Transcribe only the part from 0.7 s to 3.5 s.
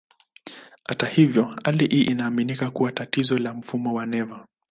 Hata hivyo, hali hii inaaminika kuwa tatizo